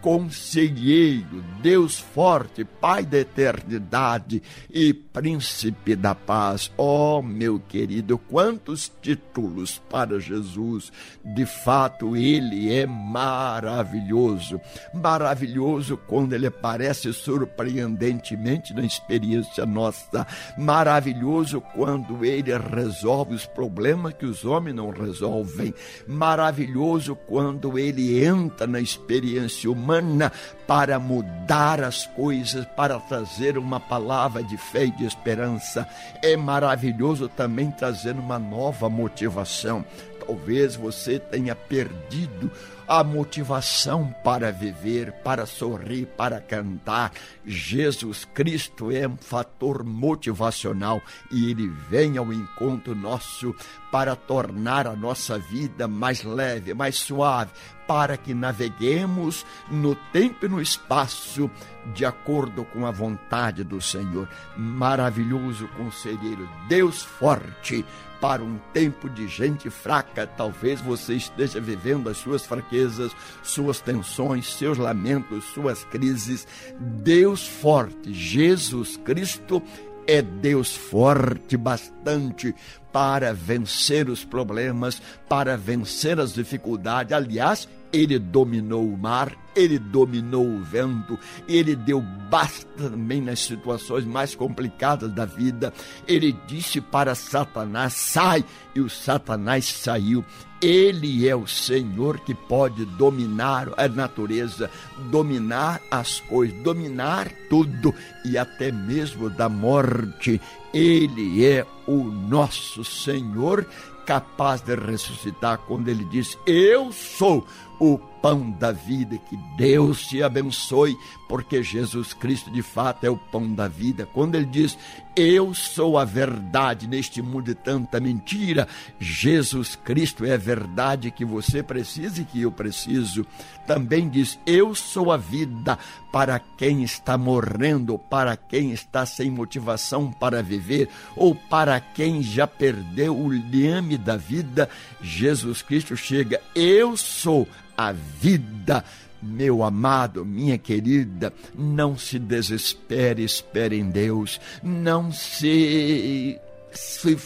[0.04, 6.70] conselheiro, Deus forte, Pai da eternidade e príncipe da paz.
[6.76, 10.92] Oh, meu querido, quantos títulos para Jesus!
[11.24, 14.60] De fato, ele é maravilhoso.
[14.94, 20.28] Maravilhoso quando ele aparece surpreendentemente na experiência nossa.
[20.58, 25.74] Maravilhoso quando ele resolve os problemas que os homens não resolvem.
[26.06, 30.32] Maravilhoso quando ele entra na experiência humana humana
[30.66, 35.88] para mudar as coisas, para trazer uma palavra de fé e de esperança.
[36.22, 39.86] É maravilhoso também trazer uma nova motivação
[40.26, 42.50] talvez você tenha perdido
[42.88, 47.12] a motivação para viver, para sorrir, para cantar.
[47.46, 51.02] Jesus Cristo é um fator motivacional
[51.32, 53.56] e ele vem ao encontro nosso
[53.92, 57.52] para tornar a nossa vida mais leve, mais suave,
[57.88, 61.50] para que naveguemos no tempo e no espaço
[61.94, 64.28] de acordo com a vontade do Senhor.
[64.58, 67.86] Maravilhoso conselheiro, Deus forte
[68.24, 70.26] para um tempo de gente fraca.
[70.26, 73.12] Talvez você esteja vivendo as suas fraquezas,
[73.44, 76.48] suas tensões, seus lamentos, suas crises.
[76.80, 79.62] Deus forte, Jesus Cristo
[80.08, 82.56] é Deus forte bastante
[82.94, 87.12] para vencer os problemas, para vencer as dificuldades.
[87.12, 91.18] Aliás, ele dominou o mar, ele dominou o vento,
[91.48, 95.72] ele deu basta também nas situações mais complicadas da vida.
[96.08, 100.26] Ele disse para Satanás: sai, e o Satanás saiu.
[100.60, 104.72] Ele é o Senhor que pode dominar a natureza,
[105.12, 107.94] dominar as coisas, dominar tudo
[108.26, 110.42] e até mesmo da morte.
[110.74, 113.68] Ele é o nosso Senhor
[114.06, 117.46] capaz de ressuscitar quando ele diz: Eu sou
[117.80, 119.18] o pão da vida.
[119.18, 120.98] Que Deus te abençoe,
[121.28, 124.08] porque Jesus Cristo de fato é o pão da vida.
[124.14, 124.78] Quando ele diz,
[125.14, 128.66] Eu sou a verdade neste mundo de tanta mentira,
[128.98, 133.26] Jesus Cristo é a verdade que você precisa e que eu preciso.
[133.68, 135.78] Também diz, Eu sou a vida
[136.10, 142.48] para quem está morrendo, para quem está sem motivação para viver, ou para quem já
[142.48, 144.70] perdeu o liame da vida.
[145.02, 147.48] Jesus Cristo chega, Eu sou
[147.78, 148.84] a vida.
[149.22, 154.40] Meu amado, minha querida, não se desespere, espere em Deus.
[154.62, 156.38] Não se,
[156.74, 157.18] se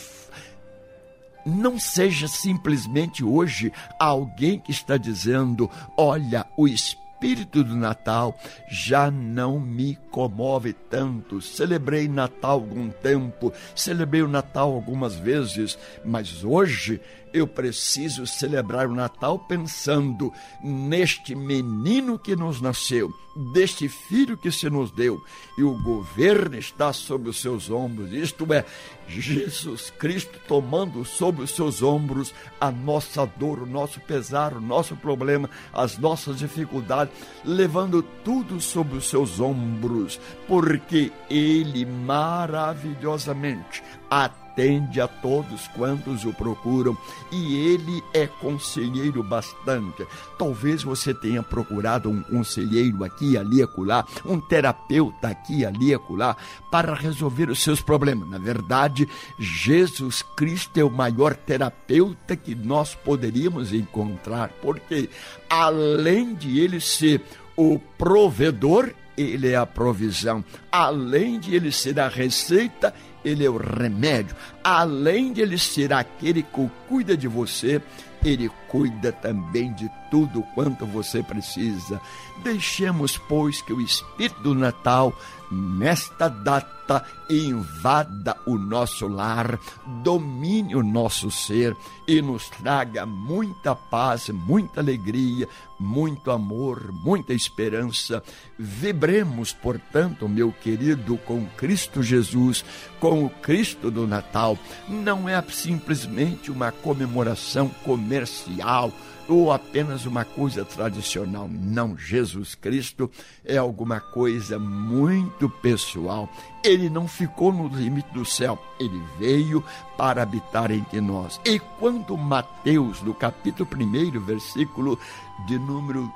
[1.48, 8.38] não seja simplesmente hoje alguém que está dizendo: olha, o espírito do Natal
[8.70, 11.42] já não me comove tanto.
[11.42, 17.02] Celebrei Natal algum tempo, celebrei o Natal algumas vezes, mas hoje
[17.34, 20.32] eu preciso celebrar o Natal pensando
[20.64, 23.14] neste menino que nos nasceu,
[23.54, 25.24] deste filho que se nos deu,
[25.58, 28.12] e o governo está sobre os seus ombros.
[28.12, 28.66] Isto é,
[29.08, 34.96] Jesus Cristo tomando sobre os seus ombros a nossa dor, o nosso pesar, o nosso
[34.96, 37.14] problema, as nossas dificuldades,
[37.44, 46.34] levando tudo sobre os seus ombros, porque Ele maravilhosamente atende atende a todos quantos o
[46.34, 46.98] procuram
[47.32, 50.06] e ele é conselheiro bastante.
[50.38, 56.36] Talvez você tenha procurado um conselheiro aqui, ali, acolá, um terapeuta aqui, ali, acolá,
[56.72, 58.28] para resolver os seus problemas.
[58.28, 65.08] Na verdade, Jesus Cristo é o maior terapeuta que nós poderíamos encontrar, porque
[65.48, 67.22] além de ele ser
[67.56, 70.46] o provedor, ele é a provisão.
[70.72, 72.94] Além de ele ser a receita,
[73.28, 74.36] ele é o remédio.
[74.64, 77.82] Além de ele ser aquele que cuida de você,
[78.24, 82.02] ele cuida também de tudo quanto você precisa.
[82.44, 85.14] Deixemos, pois, que o Espírito do Natal,
[85.52, 89.60] nesta data, invada o nosso lar,
[90.02, 91.76] domine o nosso ser
[92.08, 95.48] e nos traga muita paz, muita alegria,
[95.80, 98.24] muito amor, muita esperança.
[98.58, 102.64] Vibremos, portanto, meu querido, com Cristo Jesus,
[103.00, 104.58] com o Cristo do Natal.
[104.88, 108.92] Não é simplesmente uma comemoração comercial
[109.28, 111.50] ou apenas uma coisa tradicional.
[111.50, 113.12] Não, Jesus Cristo
[113.44, 116.30] é alguma coisa muito pessoal.
[116.64, 119.64] Ele não ficou no limite do céu, ele veio
[119.98, 121.40] para habitar entre nós.
[121.46, 124.98] E quando Mateus, no capítulo 1, versículo
[125.46, 126.12] de número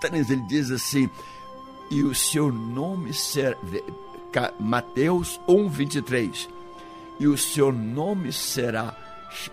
[0.00, 1.08] 3, ele diz assim:
[1.90, 3.56] E o seu nome será.
[4.60, 6.48] Mateus 1, 23.
[7.18, 8.94] E o seu nome será,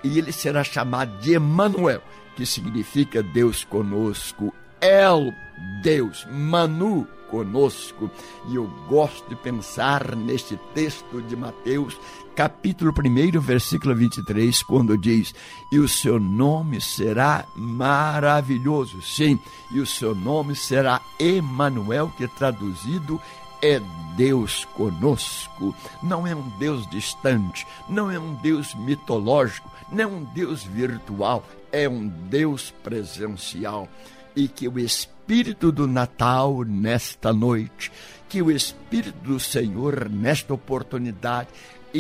[0.04, 2.02] e ele será chamado de Emanuel
[2.36, 4.54] que significa Deus conosco.
[4.82, 5.34] El,
[5.82, 8.10] Deus, Manu, conosco.
[8.48, 12.00] E eu gosto de pensar neste texto de Mateus,
[12.36, 15.34] capítulo 1, versículo 23, quando diz:
[15.72, 19.02] E o seu nome será maravilhoso.
[19.02, 19.40] Sim,
[19.72, 23.20] e o seu nome será Emanuel, que traduzido
[23.62, 23.82] é
[24.16, 25.76] Deus conosco.
[26.02, 31.48] Não é um Deus distante, não é um Deus mitológico, não é um Deus virtual,
[31.72, 33.88] é um Deus presencial.
[34.36, 37.90] E que o Espírito do Natal nesta noite,
[38.28, 41.48] que o Espírito do Senhor nesta oportunidade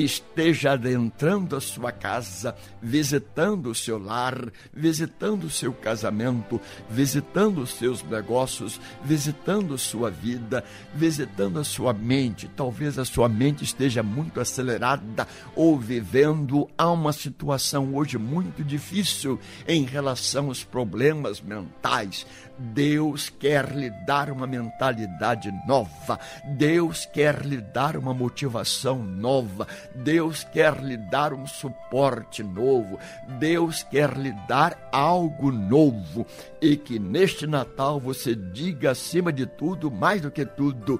[0.03, 7.73] esteja adentrando a sua casa, visitando o seu lar, visitando o seu casamento, visitando os
[7.73, 12.49] seus negócios, visitando sua vida, visitando a sua mente.
[12.55, 19.39] Talvez a sua mente esteja muito acelerada ou vivendo a uma situação hoje muito difícil
[19.67, 22.25] em relação aos problemas mentais.
[22.57, 26.19] Deus quer lhe dar uma mentalidade nova,
[26.57, 32.97] Deus quer lhe dar uma motivação nova, Deus quer lhe dar um suporte novo,
[33.39, 36.25] Deus quer lhe dar algo novo.
[36.61, 40.99] E que neste Natal você diga acima de tudo, mais do que tudo,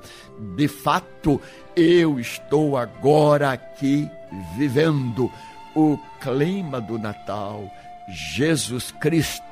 [0.55, 1.41] de fato,
[1.75, 4.09] eu estou agora aqui
[4.57, 5.31] vivendo
[5.75, 7.69] o clima do Natal,
[8.09, 9.43] Jesus Cristo,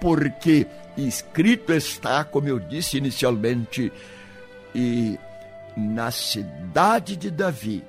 [0.00, 0.66] porque
[0.96, 3.92] escrito está, como eu disse inicialmente,
[4.74, 5.18] e
[5.76, 7.82] na cidade de Davi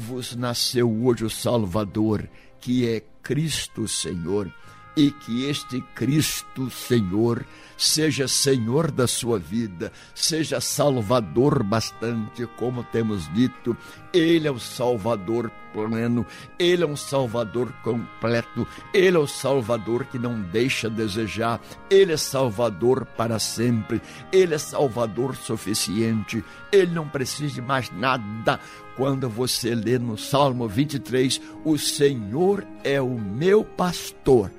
[0.00, 2.26] vos nasceu hoje o Salvador,
[2.58, 4.52] que é Cristo Senhor,
[4.96, 7.44] e que este Cristo Senhor
[7.80, 13.74] seja Senhor da sua vida, seja Salvador bastante, como temos dito,
[14.12, 16.26] Ele é o Salvador pleno,
[16.58, 21.58] Ele é um Salvador completo, Ele é o Salvador que não deixa desejar,
[21.88, 28.60] Ele é Salvador para sempre, Ele é Salvador suficiente, Ele não precisa de mais nada.
[28.94, 34.52] Quando você lê no Salmo 23, o Senhor é o meu pastor,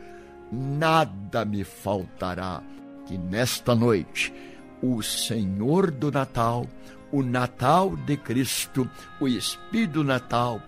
[0.52, 2.64] nada me faltará
[3.12, 4.34] que nesta noite
[4.82, 6.66] o Senhor do Natal,
[7.12, 8.90] o Natal de Cristo,
[9.20, 10.62] o Espírito Natal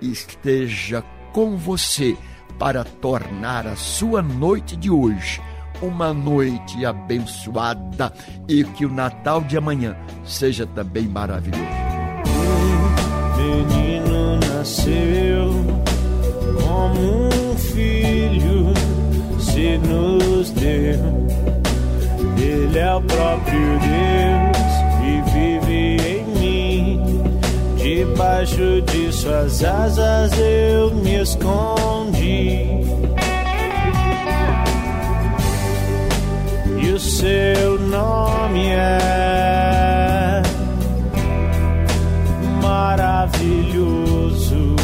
[0.00, 2.14] esteja com você
[2.58, 5.40] para tornar a sua noite de hoje
[5.80, 8.12] uma noite abençoada
[8.46, 11.64] e que o Natal de amanhã seja também maravilhoso.
[13.38, 15.50] menino nasceu
[16.62, 18.74] como um filho
[19.40, 21.45] se nos deu
[22.42, 24.56] ele é o próprio Deus
[25.02, 27.02] e vive em mim.
[27.76, 32.66] Debaixo de suas asas eu me escondi.
[36.82, 40.42] E o seu nome é
[42.62, 44.76] maravilhoso.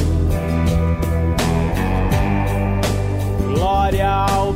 [3.55, 4.53] Glória ao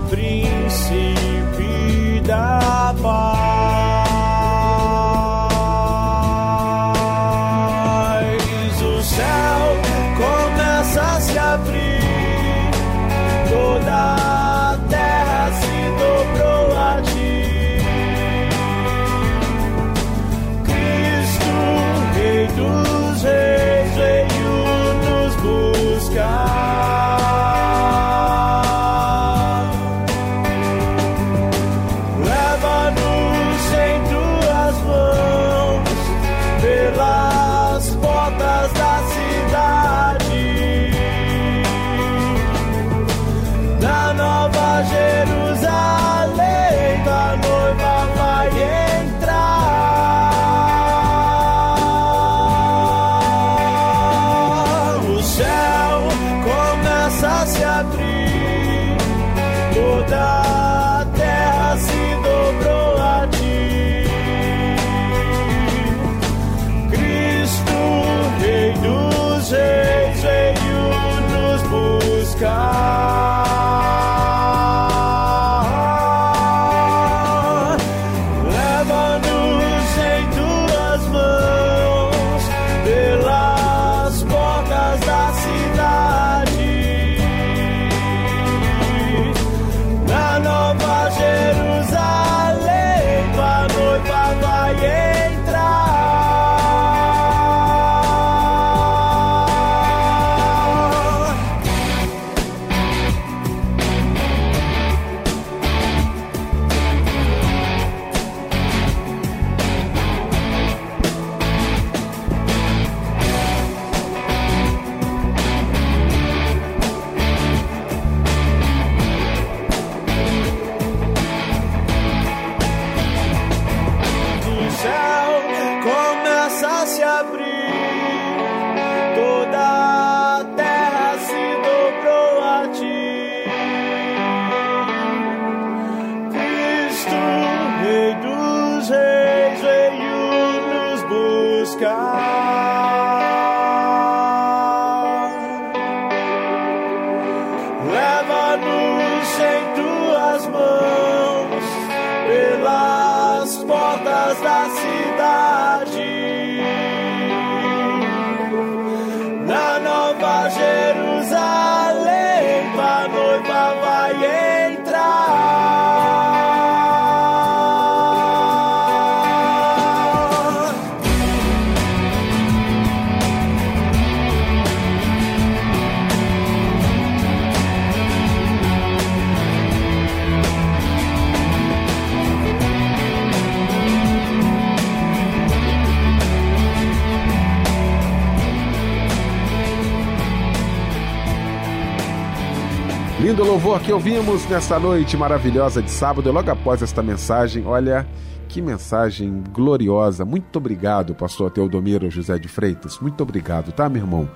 [193.76, 196.30] Louvor que ouvimos nesta noite maravilhosa de sábado.
[196.32, 198.06] Logo após esta mensagem, olha
[198.48, 200.24] que mensagem gloriosa.
[200.24, 202.98] Muito obrigado, pastor Teodomiro José de Freitas.
[203.00, 204.28] Muito obrigado, tá, meu irmão?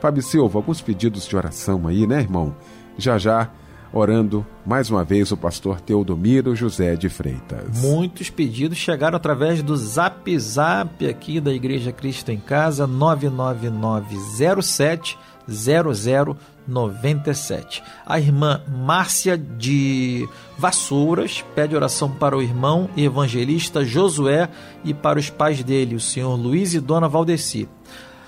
[0.00, 2.54] Fábio Silva, alguns pedidos de oração aí, né, irmão?
[2.98, 3.50] Já já,
[3.92, 7.80] orando mais uma vez o pastor Teodomiro José de Freitas.
[7.80, 15.18] Muitos pedidos chegaram através do Zap Zap aqui da Igreja Cristo em Casa 99907
[15.48, 17.82] 0097.
[18.06, 20.26] A irmã Márcia de
[20.56, 24.48] Vassouras pede oração para o irmão evangelista Josué
[24.84, 27.68] e para os pais dele, o senhor Luiz e dona Valdeci.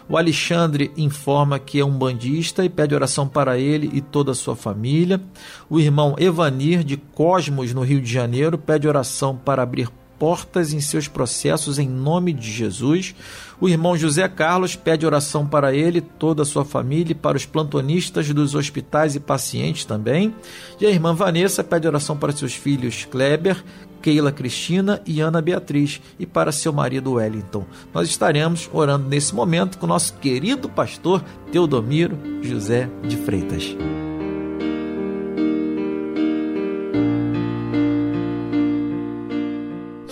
[0.09, 4.35] O Alexandre informa que é um bandista e pede oração para ele e toda a
[4.35, 5.19] sua família.
[5.69, 9.89] O irmão Evanir de Cosmos, no Rio de Janeiro, pede oração para abrir
[10.19, 13.15] portas em seus processos em nome de Jesus.
[13.61, 17.47] O irmão José Carlos pede oração para ele, toda a sua família e para os
[17.47, 20.35] plantonistas dos hospitais e pacientes também.
[20.81, 23.63] E a irmã Vanessa pede oração para seus filhos Kleber,
[24.03, 27.65] Keila Cristina e Ana Beatriz e para seu marido Wellington.
[27.93, 33.75] Nós estaremos orando nesse momento com nosso querido pastor Teodomiro José de Freitas.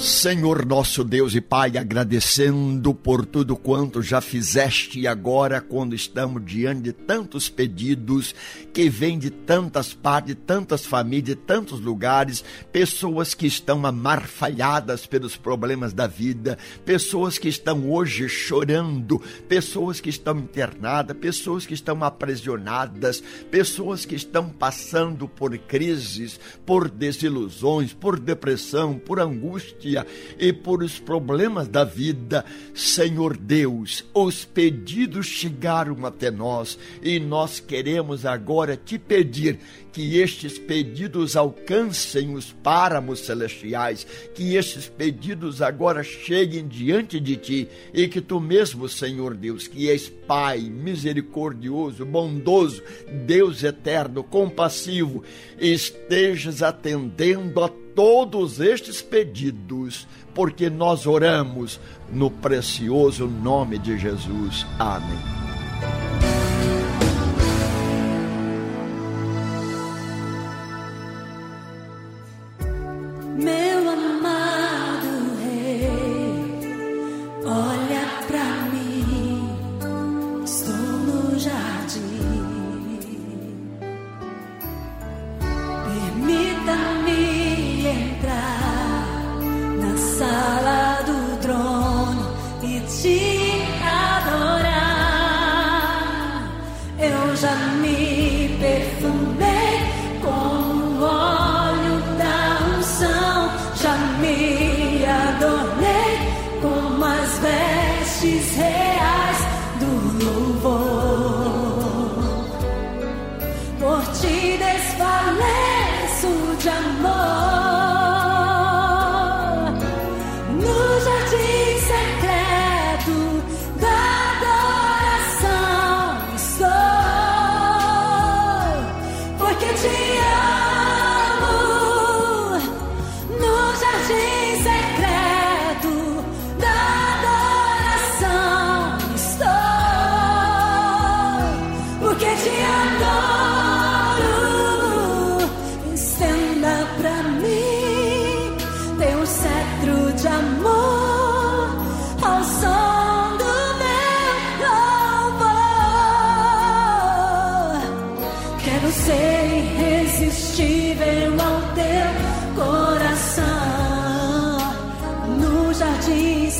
[0.02, 6.44] Senhor nosso Deus e Pai, agradecendo por tudo quanto já fizeste e agora, quando estamos
[6.44, 8.34] diante de tantos pedidos
[8.72, 15.06] que vêm de tantas partes, de tantas famílias, de tantos lugares, pessoas que estão amarfalhadas
[15.06, 21.74] pelos problemas da vida, pessoas que estão hoje chorando, pessoas que estão internadas, pessoas que
[21.74, 23.22] estão aprisionadas,
[23.52, 29.91] pessoas que estão passando por crises, por desilusões, por depressão, por angústia
[30.38, 36.78] e por os problemas da vida, Senhor Deus, os pedidos chegaram até nós.
[37.02, 39.58] E nós queremos agora te pedir
[39.92, 47.68] que estes pedidos alcancem os páramos celestiais, que estes pedidos agora cheguem diante de ti.
[47.92, 52.82] E que tu mesmo, Senhor Deus, que és Pai misericordioso, bondoso,
[53.26, 55.22] Deus eterno, compassivo,
[55.58, 61.80] estejas atendendo a todos estes pedidos, porque nós oramos
[62.10, 64.66] no precioso nome de Jesus.
[64.78, 65.41] Amém.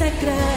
[0.03, 0.51] sagrada.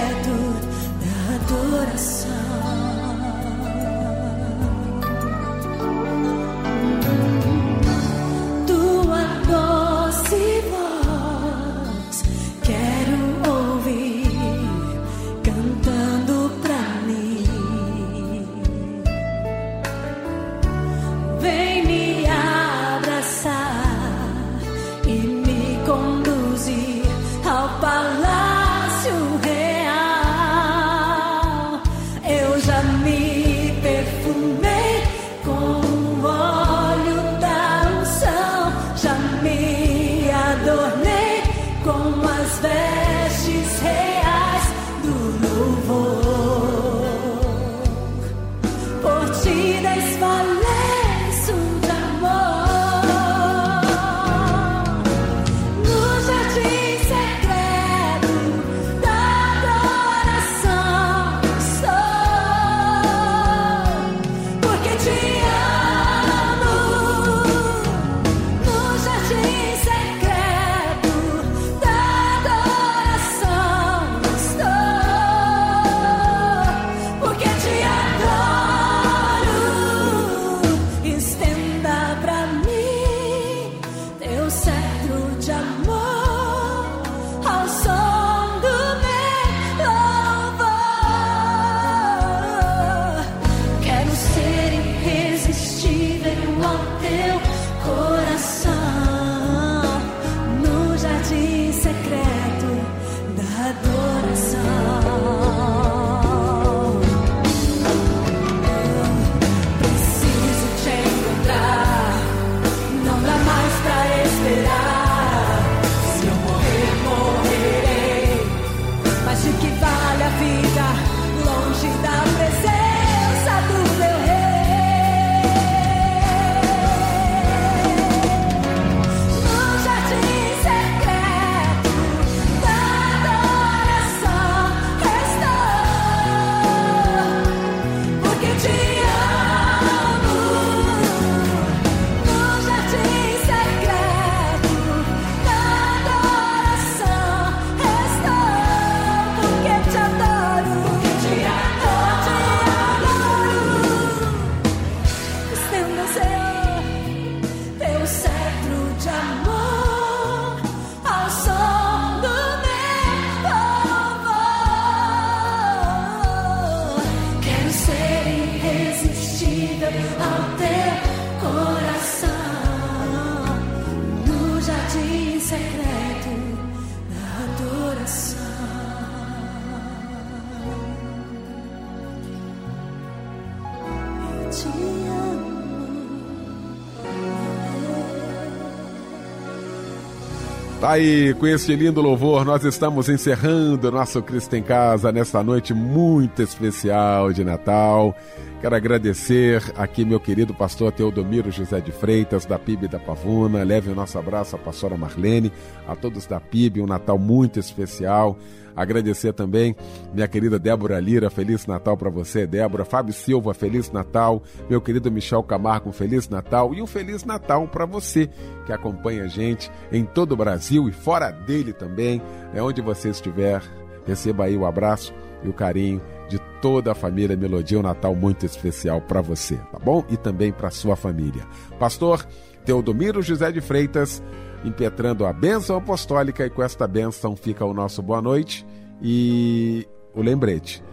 [190.96, 196.42] Aí, com este lindo louvor, nós estamos encerrando nosso Cristo em Casa nesta noite muito
[196.42, 198.16] especial de Natal.
[198.62, 203.62] Quero agradecer aqui meu querido pastor Teodomiro José de Freitas, da PIB da Pavuna.
[203.62, 205.52] Leve o nosso abraço à pastora Marlene,
[205.86, 208.38] a todos da PIB, um Natal muito especial.
[208.76, 209.76] Agradecer também
[210.14, 212.84] minha querida Débora Lira, Feliz Natal para você, Débora.
[212.84, 214.44] Fábio Silva, Feliz Natal.
[214.70, 216.74] Meu querido Michel Camargo, Feliz Natal.
[216.74, 218.30] E um Feliz Natal para você
[218.66, 222.22] que acompanha a gente em todo o Brasil e fora dele também.
[222.54, 223.62] É onde você estiver,
[224.06, 225.14] receba aí o abraço
[225.44, 229.78] e o carinho de toda a família Melodia, um Natal muito especial para você, tá
[229.78, 230.04] bom?
[230.10, 231.46] E também para sua família.
[231.80, 232.26] Pastor
[232.66, 234.24] Teodomiro José de Freitas,
[234.66, 238.66] impetrando a bênção apostólica e com esta bênção fica o nosso boa noite
[239.02, 240.84] e o lembrete.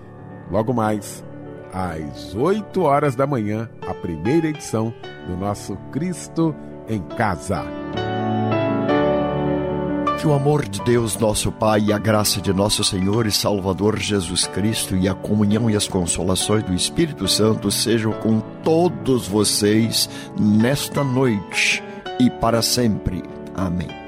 [0.50, 1.24] Logo mais,
[1.72, 4.92] às 8 horas da manhã, a primeira edição
[5.26, 6.54] do nosso Cristo
[6.88, 7.64] em Casa.
[10.20, 13.98] Que o amor de Deus, nosso Pai, e a graça de nosso Senhor e Salvador
[13.98, 20.08] Jesus Cristo e a comunhão e as consolações do Espírito Santo sejam com todos vocês
[20.38, 21.82] nesta noite
[22.20, 23.41] e para sempre.
[23.54, 24.01] Amém.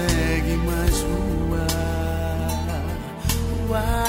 [0.00, 1.66] Consegue mais voar.
[3.68, 3.99] voar.